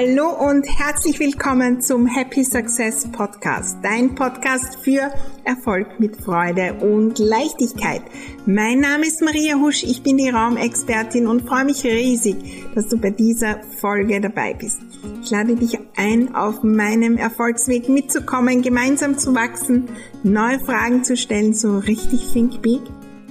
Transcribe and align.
Hallo 0.00 0.30
und 0.30 0.66
herzlich 0.66 1.20
willkommen 1.20 1.82
zum 1.82 2.06
Happy 2.06 2.42
Success 2.42 3.06
Podcast, 3.12 3.76
dein 3.82 4.14
Podcast 4.14 4.78
für 4.82 5.12
Erfolg 5.44 6.00
mit 6.00 6.16
Freude 6.16 6.72
und 6.80 7.18
Leichtigkeit. 7.18 8.00
Mein 8.46 8.80
Name 8.80 9.04
ist 9.04 9.20
Maria 9.20 9.56
Husch, 9.56 9.82
ich 9.82 10.02
bin 10.02 10.16
die 10.16 10.30
Raumexpertin 10.30 11.26
und 11.26 11.46
freue 11.46 11.66
mich 11.66 11.84
riesig, 11.84 12.34
dass 12.74 12.88
du 12.88 12.96
bei 12.96 13.10
dieser 13.10 13.60
Folge 13.78 14.22
dabei 14.22 14.54
bist. 14.54 14.78
Ich 15.22 15.30
lade 15.30 15.54
dich 15.54 15.78
ein, 15.96 16.34
auf 16.34 16.62
meinem 16.62 17.18
Erfolgsweg 17.18 17.90
mitzukommen, 17.90 18.62
gemeinsam 18.62 19.18
zu 19.18 19.34
wachsen, 19.34 19.90
neue 20.22 20.60
Fragen 20.60 21.04
zu 21.04 21.14
stellen, 21.14 21.52
so 21.52 21.76
richtig 21.76 22.26
Think 22.32 22.62
Big, 22.62 22.80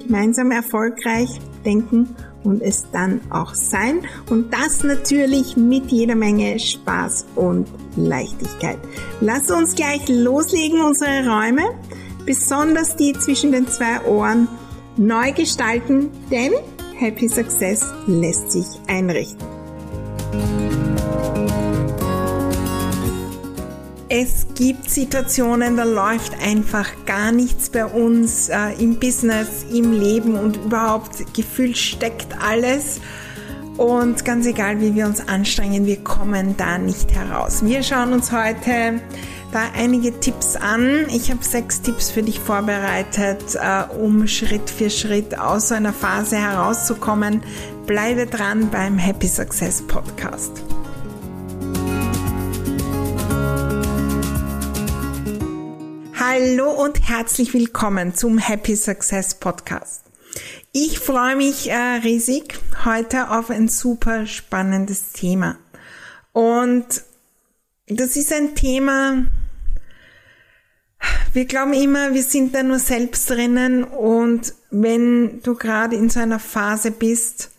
gemeinsam 0.05 0.52
erfolgreich 0.52 1.30
denken 1.66 2.16
und 2.50 2.61
es 2.61 2.86
dann 2.91 3.21
auch 3.29 3.54
sein. 3.54 4.02
Und 4.30 4.52
das 4.52 4.84
natürlich 4.84 5.55
mit 5.55 5.91
jeder 5.91 6.16
Menge 6.16 6.59
Spaß 6.59 7.27
und 7.35 7.67
Leichtigkeit. 7.95 8.80
Lass 9.21 9.52
uns 9.52 9.76
gleich 9.76 10.07
loslegen, 10.09 10.81
unsere 10.81 11.27
Räume, 11.30 11.63
besonders 12.26 12.95
die 12.95 13.13
zwischen 13.13 13.52
den 13.52 13.67
zwei 13.67 14.02
Ohren, 14.05 14.48
neu 14.98 15.31
gestalten, 15.31 16.09
denn 16.31 16.54
Happy 16.95 17.30
Success 17.30 17.85
lässt 18.07 18.52
sich 18.52 18.66
einrichten. 18.88 19.59
Es 24.12 24.48
gibt 24.55 24.90
Situationen, 24.90 25.77
da 25.77 25.84
läuft 25.84 26.34
einfach 26.41 26.90
gar 27.05 27.31
nichts 27.31 27.70
bei 27.70 27.86
uns 27.86 28.49
äh, 28.49 28.73
im 28.80 28.95
Business, 28.99 29.63
im 29.72 29.94
Leben 29.94 30.34
und 30.34 30.58
überhaupt 30.58 31.32
gefühlt 31.35 31.77
steckt 31.77 32.35
alles. 32.41 33.02
Und 33.77 34.26
ganz 34.26 34.48
egal, 34.48 34.82
wie 34.82 34.95
wir 34.95 35.05
uns 35.05 35.27
anstrengen, 35.27 35.85
wir 35.85 36.04
kommen 36.04 36.57
da 36.57 36.80
nicht 36.80 37.12
heraus. 37.13 37.63
Wir 37.63 37.84
schauen 37.84 38.12
uns 38.12 38.32
heute 38.32 38.99
da 39.52 39.62
einige 39.77 40.20
Tipps 40.20 40.55
an. 40.55 41.05
Ich 41.10 41.30
habe 41.30 41.43
sechs 41.43 41.82
Tipps 41.82 42.10
für 42.10 42.24
dich 42.24 42.40
vorbereitet, 42.40 43.55
äh, 43.55 43.84
um 43.93 44.27
Schritt 44.27 44.71
für 44.71 44.90
Schritt 44.90 45.37
aus 45.37 45.70
so 45.70 45.76
einer 45.76 45.93
Phase 45.93 46.37
herauszukommen. 46.37 47.43
Bleibe 47.85 48.26
dran 48.26 48.71
beim 48.71 48.98
Happy 48.98 49.27
Success 49.27 49.84
Podcast. 49.84 50.63
Hallo 56.21 56.70
und 56.71 57.07
herzlich 57.07 57.53
willkommen 57.53 58.13
zum 58.13 58.39
Happy 58.39 58.75
Success 58.75 59.35
Podcast. 59.35 60.03
Ich 60.73 60.99
freue 60.99 61.37
mich 61.37 61.70
äh, 61.70 62.01
riesig 62.03 62.59
heute 62.84 63.31
auf 63.31 63.49
ein 63.49 63.70
super 63.70 64.25
spannendes 64.25 65.13
Thema. 65.13 65.57
Und 66.34 67.03
das 67.88 68.17
ist 68.17 68.34
ein 68.34 68.53
Thema, 68.53 69.28
wir 71.31 71.45
glauben 71.45 71.72
immer, 71.72 72.13
wir 72.13 72.23
sind 72.23 72.53
da 72.53 72.63
nur 72.63 72.79
selbst 72.79 73.29
drinnen 73.29 73.85
und 73.85 74.53
wenn 74.72 75.41
du 75.41 75.56
gerade 75.56 75.95
in 75.95 76.09
so 76.09 76.19
einer 76.19 76.40
Phase 76.40 76.91
bist, 76.91 77.51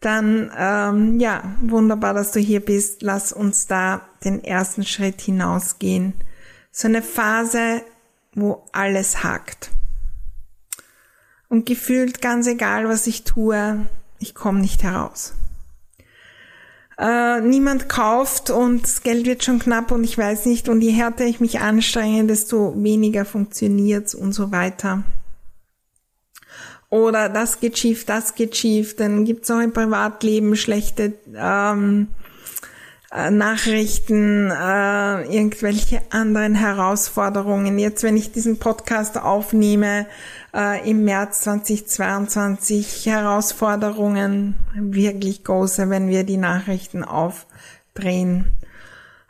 dann 0.00 0.52
ähm, 0.54 1.20
ja, 1.20 1.56
wunderbar, 1.62 2.12
dass 2.12 2.32
du 2.32 2.40
hier 2.40 2.60
bist. 2.60 3.00
Lass 3.00 3.32
uns 3.32 3.66
da 3.66 4.02
den 4.22 4.44
ersten 4.44 4.84
Schritt 4.84 5.22
hinausgehen. 5.22 6.12
So 6.70 6.88
eine 6.88 7.00
Phase, 7.00 7.82
wo 8.34 8.66
alles 8.72 9.22
hakt. 9.22 9.70
Und 11.48 11.66
gefühlt 11.66 12.20
ganz 12.20 12.46
egal, 12.46 12.88
was 12.88 13.06
ich 13.06 13.24
tue, 13.24 13.86
ich 14.18 14.34
komme 14.34 14.60
nicht 14.60 14.82
heraus. 14.82 15.34
Äh, 16.96 17.40
niemand 17.40 17.88
kauft 17.88 18.50
und 18.50 18.82
das 18.84 19.02
Geld 19.02 19.26
wird 19.26 19.42
schon 19.42 19.58
knapp 19.58 19.90
und 19.90 20.04
ich 20.04 20.16
weiß 20.16 20.46
nicht, 20.46 20.68
und 20.68 20.80
je 20.80 20.92
härter 20.92 21.24
ich 21.24 21.40
mich 21.40 21.60
anstrenge, 21.60 22.24
desto 22.26 22.74
weniger 22.76 23.24
funktioniert's 23.24 24.14
und 24.14 24.32
so 24.32 24.52
weiter. 24.52 25.02
Oder 26.90 27.28
das 27.28 27.58
geht 27.58 27.76
schief, 27.78 28.04
das 28.04 28.36
geht 28.36 28.54
schief, 28.54 28.94
dann 28.94 29.24
gibt's 29.24 29.50
auch 29.50 29.58
im 29.58 29.72
Privatleben 29.72 30.54
schlechte 30.54 31.14
ähm, 31.34 32.08
äh, 33.14 33.30
Nachrichten, 33.30 34.50
äh, 34.50 35.22
irgendwelche 35.22 36.02
anderen 36.10 36.56
Herausforderungen. 36.56 37.78
Jetzt, 37.78 38.02
wenn 38.02 38.16
ich 38.16 38.32
diesen 38.32 38.58
Podcast 38.58 39.16
aufnehme, 39.16 40.06
äh, 40.52 40.88
im 40.90 41.04
März 41.04 41.42
2022, 41.42 43.06
Herausforderungen 43.06 44.56
wirklich 44.74 45.44
große, 45.44 45.90
wenn 45.90 46.08
wir 46.08 46.24
die 46.24 46.38
Nachrichten 46.38 47.04
aufdrehen. 47.04 48.52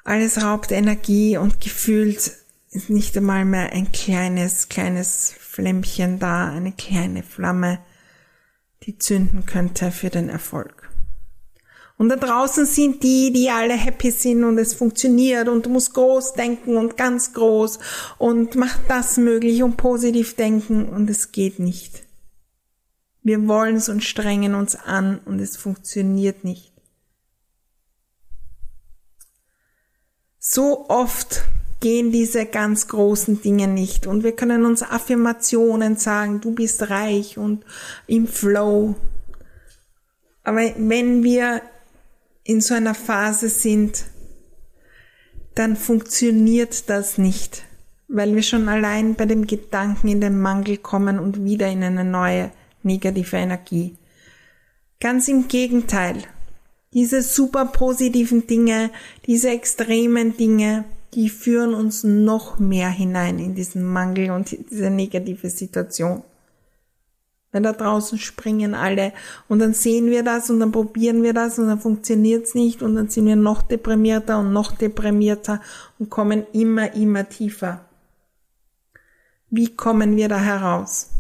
Alles 0.03 0.43
raubt 0.43 0.73
Energie 0.73 1.37
und 1.37 1.61
gefühlt 1.61 2.33
ist 2.71 2.91
nicht 2.91 3.17
einmal 3.17 3.45
mehr 3.45 3.73
ein 3.73 3.93
kleines, 3.93 4.69
kleines 4.69 5.35
Flämmchen 5.39 6.19
da, 6.19 6.49
eine 6.49 6.73
kleine 6.73 7.23
Flamme, 7.23 7.79
die 8.85 8.99
zünden 8.99 9.45
könnte 9.47 9.91
für 9.93 10.11
den 10.11 10.29
Erfolg. 10.29 10.84
Und 11.97 12.09
da 12.09 12.17
draußen 12.17 12.67
sind 12.67 13.03
die, 13.05 13.33
die 13.33 13.51
alle 13.51 13.75
happy 13.75 14.11
sind 14.11 14.43
und 14.43 14.59
es 14.59 14.75
funktioniert 14.75 15.49
und 15.49 15.67
du 15.67 15.71
musst 15.71 15.95
groß 15.95 16.33
denken 16.33 16.77
und 16.77 16.97
ganz 16.97 17.33
groß 17.33 17.79
und 18.19 18.57
mach 18.57 18.77
das 18.89 19.17
möglich 19.17 19.63
und 19.63 19.77
positiv 19.77 20.35
denken 20.35 20.89
und 20.89 21.09
es 21.09 21.31
geht 21.31 21.61
nicht. 21.61 22.03
Wir 23.23 23.47
wollen 23.47 23.77
es 23.77 23.89
und 23.89 24.03
strengen 24.03 24.55
uns 24.55 24.75
an 24.75 25.21
und 25.25 25.41
es 25.41 25.57
funktioniert 25.57 26.43
nicht. 26.43 26.73
So 30.39 30.89
oft 30.89 31.43
gehen 31.81 32.11
diese 32.11 32.45
ganz 32.45 32.89
großen 32.89 33.41
Dinge 33.41 33.69
nicht 33.69 34.07
und 34.07 34.25
wir 34.25 34.33
können 34.33 34.65
uns 34.65 34.83
Affirmationen 34.83 35.97
sagen, 35.97 36.41
du 36.41 36.51
bist 36.51 36.91
reich 36.91 37.39
und 37.39 37.65
im 38.07 38.27
Flow. 38.27 38.97
Aber 40.43 40.61
wenn 40.77 41.23
wir 41.23 41.63
in 42.45 42.61
so 42.61 42.75
einer 42.75 42.95
Phase 42.95 43.49
sind, 43.49 44.05
dann 45.55 45.77
funktioniert 45.77 46.91
das 46.91 47.17
nicht, 47.17 47.65
weil 48.09 48.35
wir 48.35 48.43
schon 48.43 48.69
allein 48.69 49.15
bei 49.15 49.25
dem 49.25 49.47
Gedanken 49.47 50.09
in 50.09 50.21
den 50.21 50.41
Mangel 50.41 50.77
kommen 50.77 51.19
und 51.19 51.45
wieder 51.45 51.69
in 51.69 51.83
eine 51.83 52.05
neue 52.05 52.51
negative 52.83 53.37
Energie. 53.37 53.97
Ganz 55.01 55.29
im 55.29 55.49
Gegenteil. 55.49 56.23
Diese 56.93 57.23
super 57.23 57.67
positiven 57.67 58.47
Dinge, 58.47 58.91
diese 59.27 59.51
extremen 59.51 60.37
Dinge, 60.37 60.85
die 61.15 61.29
führen 61.29 61.75
uns 61.75 62.05
noch 62.05 62.59
mehr 62.59 62.91
hinein 62.91 63.39
in 63.39 63.55
diesen 63.55 63.85
Mangel 63.85 64.31
und 64.31 64.57
diese 64.71 64.91
negative 64.91 65.51
Situation. 65.51 66.23
Weil 67.55 67.63
da 67.63 67.73
draußen 67.73 68.19
springen 68.19 68.75
alle 68.75 69.13
und 69.47 69.61
dann 69.61 69.75
sehen 69.75 70.07
wir 70.07 70.25
das 70.25 70.51
und 70.51 70.59
dann 70.59 70.73
probieren 70.73 71.23
wir 71.23 71.33
das 71.33 71.57
und 71.57 71.69
dann 71.69 71.79
funktioniert's 71.79 72.57
nicht 72.57 72.83
und 72.83 72.97
dann 72.97 73.11
sind 73.11 73.27
wir 73.27 73.37
noch 73.37 73.63
deprimierter 73.63 74.41
und 74.41 74.53
noch 74.53 74.73
deprimierter 74.73 75.61
und 76.01 76.11
kommen 76.11 76.45
immer, 76.53 76.95
immer 76.95 77.29
tiefer. 77.29 77.85
Wie 79.51 79.73
kommen 79.73 80.17
wir 80.17 80.29
da 80.29 80.41
heraus? 80.41 81.11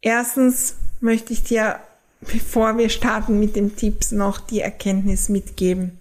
Erstens 0.00 0.74
möchte 0.98 1.32
ich 1.32 1.44
dir, 1.44 1.78
bevor 2.22 2.76
wir 2.76 2.88
starten 2.88 3.38
mit 3.38 3.54
den 3.54 3.76
Tipps, 3.76 4.10
noch 4.10 4.40
die 4.40 4.62
Erkenntnis 4.62 5.28
mitgeben. 5.28 6.00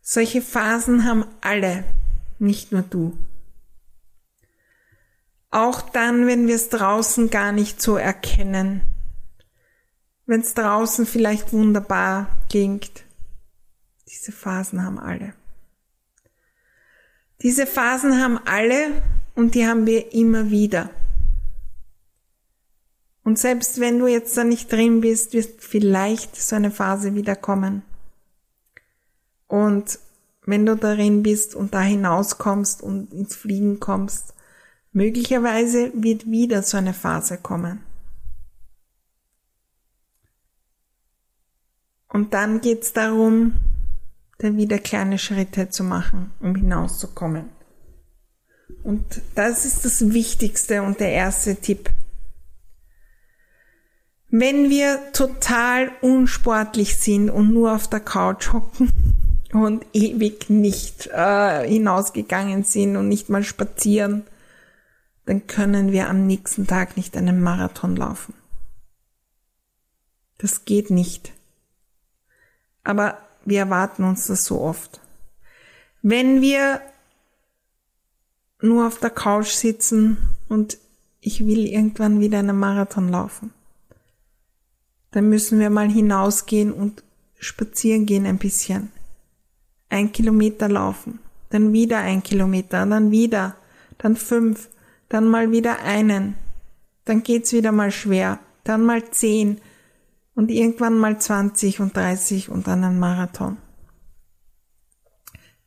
Solche 0.00 0.40
Phasen 0.40 1.04
haben 1.04 1.26
alle, 1.42 1.84
nicht 2.38 2.72
nur 2.72 2.80
du. 2.80 3.12
Auch 5.56 5.80
dann, 5.80 6.26
wenn 6.26 6.48
wir 6.48 6.54
es 6.54 6.68
draußen 6.68 7.30
gar 7.30 7.50
nicht 7.50 7.80
so 7.80 7.96
erkennen. 7.96 8.82
Wenn 10.26 10.42
es 10.42 10.52
draußen 10.52 11.06
vielleicht 11.06 11.54
wunderbar 11.54 12.28
klingt. 12.50 13.04
Diese 14.06 14.32
Phasen 14.32 14.84
haben 14.84 14.98
alle. 14.98 15.32
Diese 17.40 17.66
Phasen 17.66 18.22
haben 18.22 18.38
alle 18.44 19.00
und 19.34 19.54
die 19.54 19.66
haben 19.66 19.86
wir 19.86 20.12
immer 20.12 20.50
wieder. 20.50 20.90
Und 23.24 23.38
selbst 23.38 23.80
wenn 23.80 23.98
du 23.98 24.08
jetzt 24.08 24.36
da 24.36 24.44
nicht 24.44 24.70
drin 24.70 25.00
bist, 25.00 25.32
wird 25.32 25.62
vielleicht 25.62 26.36
so 26.36 26.54
eine 26.54 26.70
Phase 26.70 27.14
wiederkommen. 27.14 27.80
Und 29.46 30.00
wenn 30.44 30.66
du 30.66 30.76
darin 30.76 31.22
bist 31.22 31.54
und 31.54 31.72
da 31.72 31.80
hinauskommst 31.80 32.82
und 32.82 33.14
ins 33.14 33.34
Fliegen 33.34 33.80
kommst, 33.80 34.34
Möglicherweise 34.96 35.92
wird 35.92 36.24
wieder 36.24 36.62
so 36.62 36.78
eine 36.78 36.94
Phase 36.94 37.36
kommen. 37.36 37.80
Und 42.08 42.32
dann 42.32 42.62
geht 42.62 42.82
es 42.82 42.94
darum, 42.94 43.56
da 44.38 44.56
wieder 44.56 44.78
kleine 44.78 45.18
Schritte 45.18 45.68
zu 45.68 45.84
machen, 45.84 46.30
um 46.40 46.54
hinauszukommen. 46.54 47.44
Und 48.84 49.20
das 49.34 49.66
ist 49.66 49.84
das 49.84 50.14
Wichtigste 50.14 50.82
und 50.82 50.98
der 50.98 51.12
erste 51.12 51.56
Tipp. 51.56 51.90
Wenn 54.30 54.70
wir 54.70 55.12
total 55.12 55.92
unsportlich 56.00 56.96
sind 56.96 57.28
und 57.28 57.52
nur 57.52 57.74
auf 57.74 57.86
der 57.86 58.00
Couch 58.00 58.54
hocken 58.54 58.90
und 59.52 59.84
ewig 59.92 60.48
nicht 60.48 61.10
äh, 61.12 61.68
hinausgegangen 61.68 62.64
sind 62.64 62.96
und 62.96 63.08
nicht 63.08 63.28
mal 63.28 63.44
spazieren, 63.44 64.24
dann 65.26 65.46
können 65.46 65.92
wir 65.92 66.08
am 66.08 66.26
nächsten 66.26 66.66
Tag 66.66 66.96
nicht 66.96 67.16
einen 67.16 67.42
Marathon 67.42 67.96
laufen. 67.96 68.32
Das 70.38 70.64
geht 70.64 70.90
nicht. 70.90 71.32
Aber 72.84 73.18
wir 73.44 73.58
erwarten 73.58 74.04
uns 74.04 74.28
das 74.28 74.44
so 74.44 74.60
oft. 74.60 75.00
Wenn 76.02 76.40
wir 76.40 76.80
nur 78.60 78.86
auf 78.86 78.98
der 78.98 79.10
Couch 79.10 79.50
sitzen 79.50 80.16
und 80.48 80.78
ich 81.20 81.44
will 81.44 81.66
irgendwann 81.66 82.20
wieder 82.20 82.38
einen 82.38 82.58
Marathon 82.58 83.08
laufen, 83.08 83.52
dann 85.10 85.28
müssen 85.28 85.58
wir 85.58 85.70
mal 85.70 85.90
hinausgehen 85.90 86.72
und 86.72 87.02
spazieren 87.38 88.06
gehen 88.06 88.26
ein 88.26 88.38
bisschen. 88.38 88.92
Ein 89.88 90.12
Kilometer 90.12 90.68
laufen, 90.68 91.18
dann 91.50 91.72
wieder 91.72 91.98
ein 91.98 92.22
Kilometer, 92.22 92.86
dann 92.86 93.10
wieder, 93.10 93.56
dann 93.98 94.16
fünf, 94.16 94.68
dann 95.08 95.28
mal 95.28 95.50
wieder 95.52 95.80
einen, 95.80 96.34
dann 97.04 97.22
geht's 97.22 97.52
wieder 97.52 97.72
mal 97.72 97.90
schwer, 97.90 98.40
dann 98.64 98.84
mal 98.84 99.10
zehn 99.10 99.60
und 100.34 100.50
irgendwann 100.50 100.98
mal 100.98 101.20
zwanzig 101.20 101.80
und 101.80 101.96
dreißig 101.96 102.48
und 102.48 102.66
dann 102.66 102.84
ein 102.84 102.98
Marathon. 102.98 103.56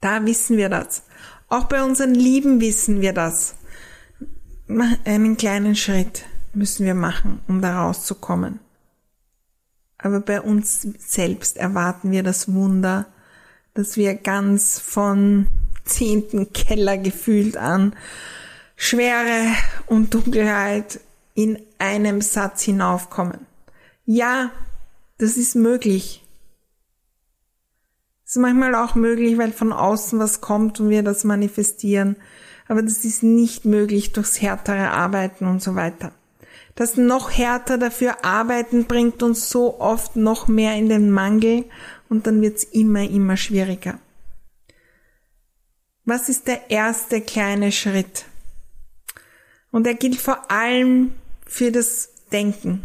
Da 0.02 0.26
wissen 0.26 0.58
wir 0.58 0.70
das. 0.70 1.04
Auch 1.48 1.66
bei 1.66 1.84
unseren 1.84 2.14
Lieben 2.14 2.62
wissen 2.62 3.02
wir 3.02 3.14
das. 3.14 3.56
Einen 5.06 5.36
kleinen 5.38 5.76
Schritt 5.76 6.26
müssen 6.54 6.86
wir 6.86 6.94
machen, 6.94 7.42
um 7.48 7.62
da 7.62 7.82
rauszukommen. 7.82 8.60
Aber 9.98 10.22
bei 10.22 10.42
uns 10.42 10.88
selbst 11.00 11.58
erwarten 11.58 12.12
wir 12.12 12.24
das 12.24 12.54
Wunder, 12.54 13.08
dass 13.74 13.98
wir 13.98 14.14
ganz 14.14 14.80
von 14.80 15.48
zehnten 15.84 16.54
Keller 16.54 16.98
gefühlt 16.98 17.58
an 17.58 17.94
Schwere 18.82 19.54
und 19.88 20.14
Dunkelheit 20.14 21.02
in 21.34 21.60
einem 21.80 22.22
Satz 22.22 22.62
hinaufkommen. 22.62 23.46
Ja, 24.06 24.52
das 25.18 25.36
ist 25.36 25.56
möglich. 25.56 26.26
Es 28.26 28.38
ist 28.38 28.42
manchmal 28.42 28.74
auch 28.76 28.96
möglich, 28.96 29.38
weil 29.38 29.52
von 29.52 29.74
außen 29.74 30.18
was 30.18 30.40
kommt 30.40 30.80
und 30.80 30.90
wir 30.90 31.04
das 31.04 31.26
manifestieren. 31.26 32.16
Aber 32.70 32.82
das 32.82 33.04
ist 33.04 33.22
nicht 33.22 33.66
möglich 33.66 34.14
durchs 34.14 34.42
härtere 34.42 34.92
Arbeiten 34.92 35.46
und 35.46 35.62
so 35.62 35.76
weiter. 35.76 36.14
Das 36.76 36.96
noch 36.96 37.32
härter 37.32 37.78
dafür 37.78 38.24
arbeiten 38.24 38.86
bringt 38.86 39.22
uns 39.22 39.50
so 39.50 39.82
oft 39.82 40.16
noch 40.16 40.48
mehr 40.48 40.76
in 40.78 40.88
den 40.88 41.12
Mangel 41.12 41.66
und 42.08 42.28
dann 42.28 42.42
wird's 42.42 42.64
immer, 42.64 43.04
immer 43.04 43.36
schwieriger. 43.36 44.00
Was 46.06 46.30
ist 46.30 46.48
der 46.48 46.72
erste 46.72 47.20
kleine 47.20 47.74
Schritt? 47.74 48.24
Und 49.72 49.88
er 49.88 49.96
gilt 49.96 50.16
vor 50.16 50.52
allem 50.52 51.14
für 51.46 51.72
das 51.72 52.14
Denken. 52.32 52.84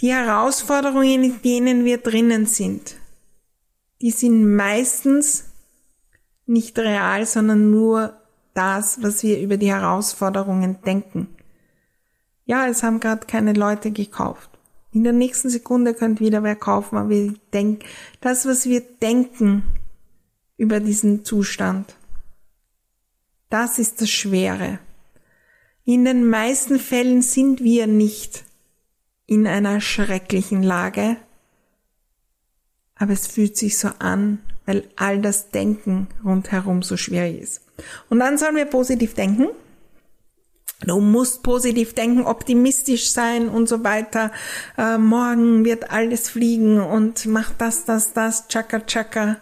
Die 0.00 0.12
Herausforderungen, 0.12 1.24
in 1.24 1.42
denen 1.42 1.84
wir 1.84 1.98
drinnen 1.98 2.46
sind, 2.46 2.96
die 4.02 4.10
sind 4.10 4.54
meistens 4.54 5.44
nicht 6.44 6.78
real, 6.78 7.26
sondern 7.26 7.70
nur 7.70 8.20
das, 8.54 9.02
was 9.02 9.22
wir 9.22 9.40
über 9.40 9.56
die 9.56 9.72
Herausforderungen 9.72 10.78
denken. 10.82 11.28
Ja, 12.44 12.66
es 12.68 12.82
haben 12.82 13.00
gerade 13.00 13.26
keine 13.26 13.52
Leute 13.52 13.90
gekauft. 13.90 14.50
In 14.92 15.02
der 15.04 15.12
nächsten 15.12 15.50
Sekunde 15.50 15.94
könnte 15.94 16.24
wieder 16.24 16.42
wer 16.42 16.56
kaufen, 16.56 16.96
aber 16.96 17.10
wir 17.10 17.34
denken, 17.52 17.84
das, 18.20 18.46
was 18.46 18.66
wir 18.66 18.80
denken 18.80 19.64
über 20.56 20.80
diesen 20.80 21.24
Zustand, 21.24 21.96
das 23.50 23.78
ist 23.78 24.00
das 24.00 24.10
Schwere. 24.10 24.78
In 25.88 26.04
den 26.04 26.28
meisten 26.28 26.80
Fällen 26.80 27.22
sind 27.22 27.62
wir 27.62 27.86
nicht 27.86 28.42
in 29.24 29.46
einer 29.46 29.80
schrecklichen 29.80 30.64
Lage, 30.64 31.16
aber 32.96 33.12
es 33.12 33.28
fühlt 33.28 33.56
sich 33.56 33.78
so 33.78 33.90
an, 34.00 34.40
weil 34.64 34.90
all 34.96 35.22
das 35.22 35.50
Denken 35.50 36.08
rundherum 36.24 36.82
so 36.82 36.96
schwierig 36.96 37.40
ist. 37.40 37.60
Und 38.10 38.18
dann 38.18 38.36
sollen 38.36 38.56
wir 38.56 38.64
positiv 38.64 39.14
denken. 39.14 39.46
Du 40.84 40.98
musst 40.98 41.44
positiv 41.44 41.94
denken, 41.94 42.22
optimistisch 42.22 43.12
sein 43.12 43.48
und 43.48 43.68
so 43.68 43.84
weiter. 43.84 44.32
Äh, 44.76 44.98
morgen 44.98 45.64
wird 45.64 45.92
alles 45.92 46.28
fliegen 46.28 46.80
und 46.80 47.26
mach 47.26 47.52
das, 47.52 47.84
das, 47.84 48.12
das, 48.12 48.48
tschakka, 48.48 48.80
tschakka. 48.80 49.36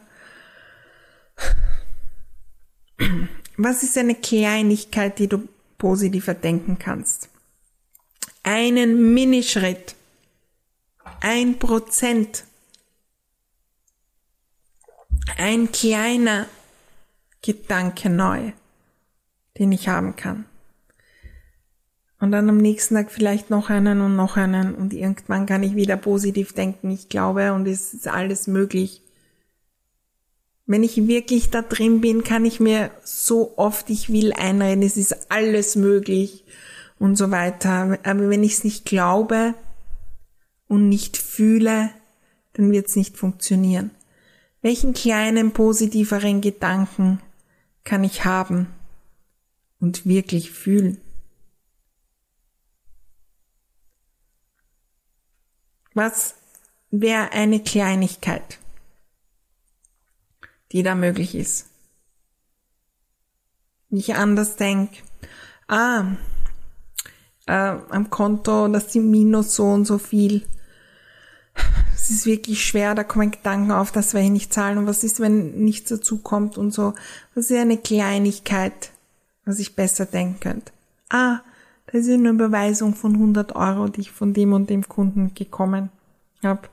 Was 3.57 3.83
ist 3.83 3.97
eine 3.97 4.15
Kleinigkeit, 4.15 5.19
die 5.19 5.29
du 5.29 5.49
positiver 5.85 6.33
denken 6.33 6.79
kannst. 6.79 7.29
Einen 8.43 9.13
Minischritt. 9.13 9.95
Ein 11.21 11.59
Prozent. 11.59 12.45
Ein 15.37 15.71
kleiner 15.73 16.47
Gedanke 17.43 18.09
neu, 18.09 18.53
den 19.59 19.73
ich 19.73 19.87
haben 19.87 20.17
kann. 20.17 20.47
Und 22.19 22.33
dann 22.33 22.49
am 22.49 22.57
nächsten 22.57 22.95
Tag 22.95 23.13
vielleicht 23.13 23.51
noch 23.51 23.69
einen 23.69 24.01
und 24.01 24.17
noch 24.17 24.39
einen 24.39 24.75
und 24.75 24.95
irgendwann 24.95 25.45
kann 25.45 25.63
ich 25.63 25.75
wieder 25.75 25.99
positiv 25.99 26.55
denken. 26.55 26.91
Ich 26.93 27.11
glaube 27.11 27.53
und 27.53 27.69
es 27.69 27.93
ist 27.93 28.09
alles 28.09 28.47
möglich. 28.47 29.03
Wenn 30.67 30.83
ich 30.83 31.07
wirklich 31.07 31.51
da 31.51 31.61
drin 31.61 32.01
bin, 32.01 32.25
kann 32.25 32.45
ich 32.45 32.59
mir 32.59 32.91
so 33.03 33.59
oft 33.59 33.91
ich 33.91 34.11
will 34.11 34.33
einreden, 34.33 34.83
es 34.83 34.97
ist 34.97 35.31
alles 35.31 35.77
möglich 35.77 36.45
und 36.99 37.17
so 37.17 37.31
weiter. 37.31 37.99
Aber 38.03 38.31
wenn 38.31 38.43
ich 38.43 38.55
es 38.55 38.65
nicht 38.65 38.87
glaube 38.87 39.55
und 40.67 40.89
nicht 40.89 41.19
fühle, 41.19 41.91
dann 42.55 42.73
wird 42.73 42.87
es 42.89 42.97
nicht 42.97 43.19
funktionieren. 43.19 43.91
Welchen 44.63 44.95
kleinen 44.95 45.53
positiveren 45.53 46.41
Gedanken 46.41 47.21
kann 47.85 48.03
ich 48.03 48.25
haben 48.25 48.69
und 49.81 50.07
wirklich 50.07 50.51
fühlen? 50.51 50.99
Was 55.93 56.35
wäre 56.91 57.33
eine 57.33 57.61
Kleinigkeit? 57.63 58.59
Die 60.75 60.83
da 60.83 60.95
möglich 60.95 61.35
ist. 61.37 61.67
ich 63.91 64.17
anders 64.17 64.57
denke, 64.57 64.97
ah, 65.69 66.05
äh, 67.47 67.53
am 67.53 68.11
Konto, 68.11 68.67
das 68.67 68.93
sind 68.93 69.09
minus 69.09 69.55
so 69.55 69.67
und 69.67 69.85
so 69.85 69.99
viel. 69.99 70.45
Es 71.95 72.11
ist 72.11 72.27
wirklich 72.27 72.67
schwer, 72.67 72.97
da 72.97 73.05
kommen 73.05 73.31
Gedanken 73.31 73.71
auf, 73.71 73.93
das 73.93 74.15
werde 74.15 74.27
ich 74.27 74.33
nicht 74.33 74.53
zahlen. 74.53 74.79
Und 74.79 74.87
was 74.89 75.05
ist, 75.05 75.21
wenn 75.21 75.53
nichts 75.65 75.91
dazu 75.91 76.19
kommt 76.19 76.59
und 76.59 76.75
so. 76.75 76.95
Das 77.37 77.51
ist 77.51 77.57
eine 77.57 77.79
Kleinigkeit, 77.79 78.91
was 79.45 79.61
ich 79.61 79.77
besser 79.77 80.07
denken 80.07 80.41
könnte. 80.41 80.73
Ah, 81.09 81.41
das 81.87 82.07
ist 82.07 82.15
eine 82.15 82.31
Überweisung 82.31 82.97
von 82.97 83.13
100 83.15 83.55
Euro, 83.55 83.87
die 83.87 84.01
ich 84.01 84.11
von 84.11 84.35
dem 84.35 84.53
und 84.53 84.69
dem 84.71 84.89
Kunden 84.89 85.35
gekommen 85.35 85.91
habe. 86.43 86.69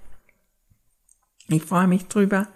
Ich 1.49 1.63
freue 1.63 1.87
mich 1.87 2.07
drüber. 2.07 2.47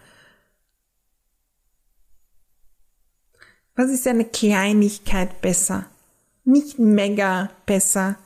Was 3.75 3.89
ist 3.89 4.07
eine 4.07 4.25
Kleinigkeit 4.25 5.41
besser? 5.41 5.85
Nicht 6.45 6.79
mega 6.79 7.49
besser, 7.65 8.17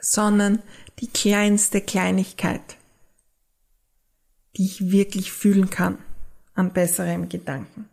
sondern 0.00 0.62
die 1.00 1.08
kleinste 1.08 1.82
Kleinigkeit, 1.82 2.76
die 4.56 4.64
ich 4.64 4.90
wirklich 4.90 5.32
fühlen 5.32 5.68
kann 5.68 5.98
an 6.54 6.72
besserem 6.72 7.28
Gedanken. 7.28 7.88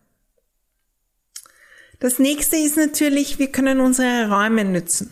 Das 2.00 2.20
nächste 2.20 2.56
ist 2.56 2.78
natürlich, 2.78 3.40
wir 3.40 3.52
können 3.52 3.80
unsere 3.82 4.30
Räume 4.30 4.64
nützen. 4.64 5.12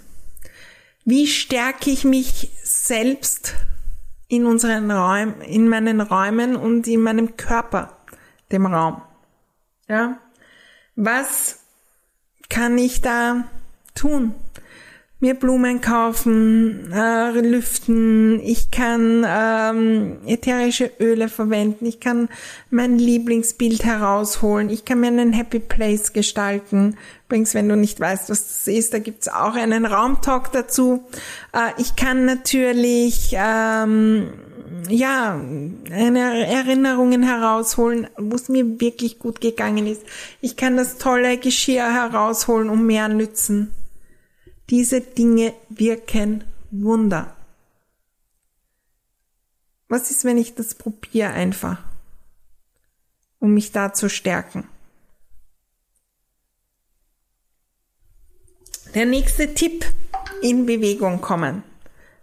Wie 1.03 1.27
stärke 1.27 1.89
ich 1.89 2.05
mich 2.05 2.51
selbst 2.63 3.55
in 4.27 4.45
unseren 4.45 4.91
Räumen, 4.91 5.41
in 5.41 5.67
meinen 5.67 5.99
Räumen 5.99 6.55
und 6.55 6.87
in 6.87 7.01
meinem 7.01 7.35
Körper, 7.35 7.97
dem 8.51 8.65
Raum? 8.65 9.01
Ja? 9.91 10.17
Was 10.95 11.59
kann 12.49 12.77
ich 12.77 13.01
da 13.01 13.43
tun? 13.93 14.33
Mir 15.19 15.35
Blumen 15.35 15.81
kaufen, 15.81 16.91
äh, 16.93 17.31
lüften, 17.41 18.39
ich 18.39 18.71
kann 18.71 19.23
ähm, 19.27 20.17
ätherische 20.25 20.89
Öle 20.99 21.27
verwenden, 21.27 21.85
ich 21.85 21.99
kann 21.99 22.29
mein 22.71 22.97
Lieblingsbild 22.97 23.83
herausholen, 23.83 24.69
ich 24.69 24.85
kann 24.85 25.01
mir 25.01 25.07
einen 25.07 25.33
Happy 25.33 25.59
Place 25.59 26.13
gestalten. 26.13 26.97
Übrigens, 27.27 27.53
wenn 27.53 27.69
du 27.69 27.75
nicht 27.75 27.99
weißt, 27.99 28.29
was 28.29 28.47
das 28.47 28.67
ist, 28.67 28.93
da 28.93 28.99
gibt's 28.99 29.27
auch 29.27 29.55
einen 29.55 29.85
Raumtalk 29.85 30.53
dazu. 30.53 31.03
Äh, 31.53 31.79
ich 31.79 31.95
kann 31.95 32.25
natürlich 32.25 33.35
ähm, 33.37 34.29
ja, 34.87 35.33
eine 35.33 36.47
Erinnerungen 36.47 37.23
herausholen, 37.23 38.07
wo 38.17 38.35
es 38.35 38.49
mir 38.49 38.79
wirklich 38.79 39.19
gut 39.19 39.41
gegangen 39.41 39.87
ist. 39.87 40.01
Ich 40.39 40.55
kann 40.55 40.77
das 40.77 40.97
tolle 40.97 41.37
Geschirr 41.37 41.93
herausholen 41.93 42.69
und 42.69 42.85
mehr 42.85 43.07
nützen. 43.07 43.73
Diese 44.69 45.01
Dinge 45.01 45.53
wirken 45.69 46.43
Wunder. 46.71 47.35
Was 49.89 50.09
ist, 50.09 50.23
wenn 50.23 50.37
ich 50.37 50.55
das 50.55 50.75
probiere 50.75 51.31
einfach, 51.31 51.79
um 53.39 53.53
mich 53.53 53.71
da 53.71 53.93
zu 53.93 54.09
stärken? 54.09 54.63
Der 58.95 59.05
nächste 59.05 59.53
Tipp, 59.53 59.85
in 60.41 60.65
Bewegung 60.65 61.21
kommen. 61.21 61.63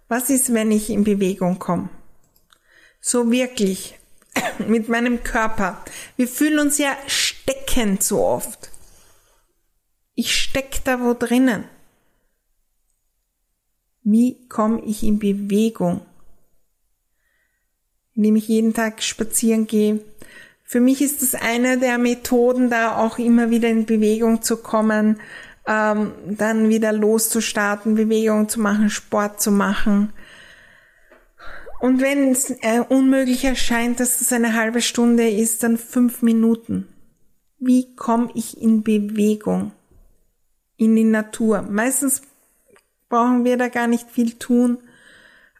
Was 0.09 0.31
ist, 0.31 0.53
wenn 0.53 0.71
ich 0.71 0.91
in 0.91 1.05
Bewegung 1.05 1.59
komme? 1.59 1.89
So 3.11 3.31
wirklich 3.31 3.99
mit 4.69 4.91
meinem 4.91 5.25
Körper. 5.25 5.83
Wir 6.19 6.29
fühlen 6.29 6.59
uns 6.59 6.77
ja 6.77 6.95
steckend 7.07 8.03
so 8.03 8.23
oft. 8.23 8.69
Ich 10.15 10.37
steck 10.37 10.85
da 10.85 11.01
wo 11.01 11.15
drinnen. 11.15 11.65
Wie 14.03 14.47
komme 14.51 14.83
ich 14.85 15.03
in 15.03 15.19
Bewegung? 15.19 16.03
Indem 18.15 18.37
ich 18.37 18.49
jeden 18.49 18.75
Tag 18.75 19.03
spazieren 19.03 19.67
gehe. 19.67 20.01
Für 20.63 20.81
mich 20.81 21.01
ist 21.01 21.23
es 21.23 21.35
eine 21.35 21.79
der 21.79 21.97
Methoden, 21.97 22.69
da 22.69 22.99
auch 22.99 23.19
immer 23.19 23.49
wieder 23.49 23.71
in 23.71 23.87
Bewegung 23.87 24.43
zu 24.43 24.59
kommen, 24.59 25.19
ähm, 25.67 26.13
dann 26.27 26.69
wieder 26.69 26.93
loszustarten, 26.93 27.95
Bewegung 27.95 28.51
zu 28.51 28.61
machen, 28.61 28.91
Sport 28.91 29.41
zu 29.41 29.51
machen. 29.51 30.13
Und 31.81 32.01
wenn 32.01 32.33
es 32.33 32.51
äh, 32.51 32.81
unmöglich 32.89 33.45
erscheint, 33.45 34.01
dass 34.01 34.21
es 34.21 34.33
eine 34.33 34.55
halbe 34.55 34.81
Stunde 34.81 35.29
ist, 35.29 35.63
dann 35.63 35.79
fünf 35.79 36.23
Minuten. 36.23 36.89
Wie 37.59 37.95
komme 37.95 38.31
ich 38.35 38.61
in 38.61 38.83
Bewegung? 38.83 39.73
In 40.77 40.95
die 40.97 41.05
Natur. 41.05 41.63
Meistens 41.63 42.23
brauchen 43.09 43.45
wir 43.45 43.57
da 43.57 43.69
gar 43.69 43.87
nicht 43.87 44.11
viel 44.11 44.33
tun. 44.33 44.79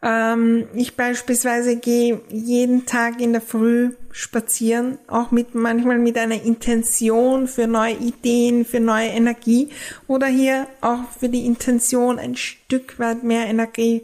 Ähm, 0.01 0.67
ich 0.73 0.95
beispielsweise 0.95 1.75
gehe 1.75 2.21
jeden 2.29 2.85
Tag 2.85 3.19
in 3.19 3.33
der 3.33 3.41
Früh 3.41 3.91
spazieren, 4.11 4.97
auch 5.07 5.31
mit 5.31 5.55
manchmal 5.55 5.99
mit 5.99 6.17
einer 6.17 6.41
Intention 6.41 7.47
für 7.47 7.67
neue 7.67 7.95
Ideen, 7.95 8.65
für 8.65 8.79
neue 8.79 9.09
Energie 9.09 9.69
oder 10.07 10.27
hier 10.27 10.67
auch 10.81 11.09
für 11.19 11.29
die 11.29 11.45
Intention 11.45 12.17
ein 12.17 12.35
Stück 12.35 12.97
weit 12.97 13.23
mehr 13.23 13.47
Energie 13.47 14.03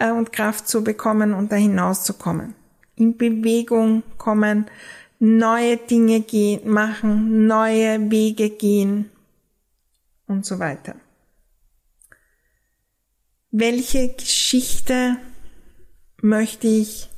äh, 0.00 0.10
und 0.10 0.32
Kraft 0.32 0.66
zu 0.66 0.82
bekommen 0.82 1.32
und 1.32 1.52
da 1.52 1.56
hinauszukommen. 1.56 2.54
In 2.96 3.16
Bewegung 3.16 4.02
kommen, 4.18 4.66
neue 5.18 5.76
Dinge 5.76 6.20
gehen, 6.20 6.68
machen, 6.68 7.46
neue 7.46 8.10
Wege 8.10 8.50
gehen 8.50 9.10
und 10.26 10.44
so 10.44 10.58
weiter. 10.58 10.96
Welche 13.52 14.08
Geschichte 14.08 15.16
möchte 16.22 16.66
ich 16.66 17.08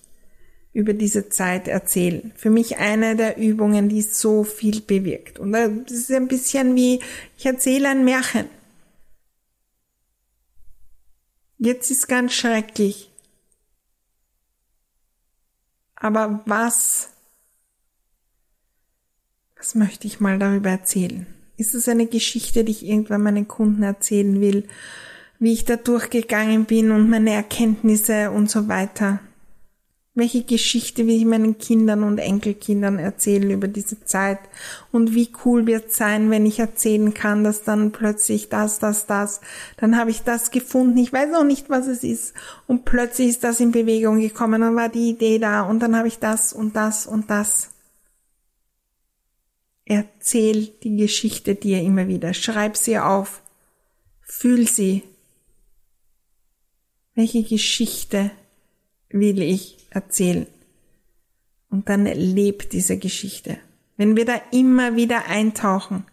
über 0.72 0.94
diese 0.94 1.28
Zeit 1.28 1.68
erzählen. 1.68 2.32
Für 2.34 2.48
mich 2.48 2.78
eine 2.78 3.14
der 3.14 3.36
Übungen, 3.36 3.90
die 3.90 4.00
so 4.00 4.42
viel 4.42 4.80
bewirkt. 4.80 5.38
Und 5.38 5.52
das 5.52 5.92
ist 5.92 6.10
ein 6.10 6.28
bisschen 6.28 6.74
wie, 6.74 7.00
ich 7.36 7.44
erzähle 7.44 7.90
ein 7.90 8.04
Märchen. 8.04 8.46
Jetzt 11.64 11.90
ist 11.90 12.08
ganz 12.08 12.32
schrecklich. 12.32 13.10
Aber 15.94 16.42
was, 16.44 17.10
was 19.56 19.76
möchte 19.76 20.08
ich 20.08 20.18
mal 20.18 20.38
darüber 20.38 20.70
erzählen? 20.70 21.26
Ist 21.56 21.74
es 21.74 21.88
eine 21.88 22.06
Geschichte, 22.06 22.64
die 22.64 22.72
ich 22.72 22.84
irgendwann 22.84 23.22
meinen 23.22 23.46
Kunden 23.46 23.82
erzählen 23.84 24.40
will? 24.40 24.68
wie 25.42 25.52
ich 25.52 25.64
da 25.64 25.74
durchgegangen 25.74 26.66
bin 26.66 26.92
und 26.92 27.10
meine 27.10 27.32
Erkenntnisse 27.32 28.30
und 28.30 28.48
so 28.48 28.68
weiter. 28.68 29.18
Welche 30.14 30.44
Geschichte 30.44 31.06
will 31.06 31.16
ich 31.16 31.24
meinen 31.24 31.56
Kindern 31.56 32.02
und 32.02 32.18
Enkelkindern 32.18 32.98
erzählen 32.98 33.50
über 33.50 33.66
diese 33.66 34.04
Zeit? 34.04 34.40
Und 34.90 35.14
wie 35.14 35.32
cool 35.44 35.66
wird 35.66 35.88
es 35.88 35.96
sein, 35.96 36.30
wenn 36.30 36.44
ich 36.44 36.58
erzählen 36.58 37.14
kann, 37.14 37.44
dass 37.44 37.62
dann 37.62 37.92
plötzlich 37.92 38.50
das, 38.50 38.78
das, 38.78 39.06
das, 39.06 39.40
dann 39.78 39.96
habe 39.96 40.10
ich 40.10 40.22
das 40.22 40.50
gefunden, 40.50 40.98
ich 40.98 41.14
weiß 41.14 41.32
auch 41.32 41.44
nicht, 41.44 41.70
was 41.70 41.86
es 41.86 42.04
ist. 42.04 42.34
Und 42.66 42.84
plötzlich 42.84 43.28
ist 43.28 43.42
das 43.42 43.58
in 43.60 43.72
Bewegung 43.72 44.20
gekommen 44.20 44.62
und 44.62 44.76
war 44.76 44.90
die 44.90 45.08
Idee 45.08 45.38
da 45.38 45.62
und 45.62 45.80
dann 45.80 45.96
habe 45.96 46.08
ich 46.08 46.18
das 46.18 46.52
und 46.52 46.76
das 46.76 47.06
und 47.06 47.30
das. 47.30 47.70
Erzähl 49.86 50.66
die 50.82 50.96
Geschichte 50.96 51.54
dir 51.54 51.80
immer 51.80 52.06
wieder, 52.06 52.34
schreib 52.34 52.76
sie 52.76 52.98
auf, 52.98 53.40
fühl 54.20 54.68
sie, 54.68 55.04
welche 57.14 57.42
Geschichte 57.42 58.30
will 59.12 59.40
ich 59.42 59.78
erzählen? 59.90 60.46
Und 61.70 61.88
dann 61.88 62.06
lebt 62.06 62.72
diese 62.72 62.98
Geschichte. 62.98 63.58
Wenn 63.96 64.16
wir 64.16 64.24
da 64.24 64.40
immer 64.50 64.96
wieder 64.96 65.26
eintauchen, 65.26 66.04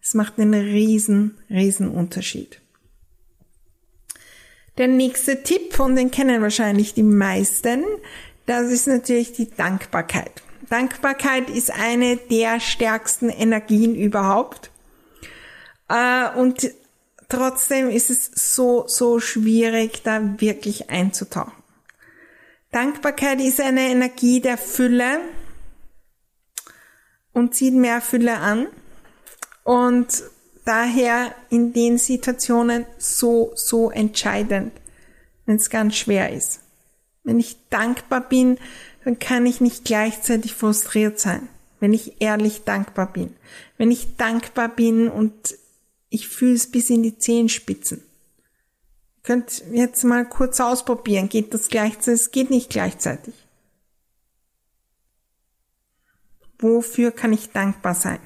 es 0.00 0.14
macht 0.14 0.38
einen 0.38 0.54
riesen, 0.54 1.38
riesen 1.50 1.88
Unterschied. 1.88 2.60
Der 4.76 4.88
nächste 4.88 5.42
Tipp, 5.42 5.78
und 5.78 5.96
den 5.96 6.10
kennen 6.10 6.42
wahrscheinlich 6.42 6.94
die 6.94 7.04
meisten, 7.04 7.84
das 8.46 8.70
ist 8.70 8.88
natürlich 8.88 9.32
die 9.32 9.50
Dankbarkeit. 9.50 10.42
Dankbarkeit 10.68 11.48
ist 11.48 11.70
eine 11.70 12.16
der 12.16 12.58
stärksten 12.58 13.28
Energien 13.28 13.94
überhaupt. 13.94 14.70
Äh, 15.88 16.36
und 16.36 16.70
Trotzdem 17.28 17.90
ist 17.90 18.10
es 18.10 18.30
so, 18.54 18.84
so 18.86 19.18
schwierig, 19.18 20.02
da 20.04 20.40
wirklich 20.40 20.90
einzutauchen. 20.90 21.63
Dankbarkeit 22.74 23.40
ist 23.40 23.60
eine 23.60 23.82
Energie 23.82 24.40
der 24.40 24.58
Fülle 24.58 25.20
und 27.32 27.54
zieht 27.54 27.72
mehr 27.72 28.00
Fülle 28.00 28.38
an 28.38 28.66
und 29.62 30.24
daher 30.64 31.32
in 31.50 31.72
den 31.72 31.98
Situationen 31.98 32.84
so, 32.98 33.52
so 33.54 33.92
entscheidend, 33.92 34.72
wenn 35.46 35.54
es 35.54 35.70
ganz 35.70 35.94
schwer 35.94 36.32
ist. 36.32 36.62
Wenn 37.22 37.38
ich 37.38 37.58
dankbar 37.70 38.28
bin, 38.28 38.58
dann 39.04 39.20
kann 39.20 39.46
ich 39.46 39.60
nicht 39.60 39.84
gleichzeitig 39.84 40.52
frustriert 40.52 41.20
sein, 41.20 41.48
wenn 41.78 41.92
ich 41.92 42.20
ehrlich 42.20 42.64
dankbar 42.64 43.12
bin. 43.12 43.36
Wenn 43.78 43.92
ich 43.92 44.16
dankbar 44.16 44.68
bin 44.68 45.08
und 45.08 45.54
ich 46.08 46.26
fühle 46.26 46.54
es 46.54 46.72
bis 46.72 46.90
in 46.90 47.04
die 47.04 47.18
Zehenspitzen. 47.18 48.02
Ihr 49.24 49.26
könnt 49.26 49.64
jetzt 49.72 50.04
mal 50.04 50.28
kurz 50.28 50.60
ausprobieren. 50.60 51.30
Geht 51.30 51.54
das 51.54 51.68
gleichzeitig? 51.68 52.20
Es 52.20 52.30
geht 52.30 52.50
nicht 52.50 52.68
gleichzeitig. 52.68 53.32
Wofür 56.58 57.10
kann 57.10 57.32
ich 57.32 57.50
dankbar 57.50 57.94
sein? 57.94 58.18